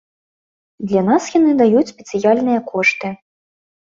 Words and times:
Для 0.91 1.01
нас 1.09 1.23
яны 1.39 1.51
даюць 1.61 1.85
спецыяльныя 1.93 2.59
кошты. 2.71 3.07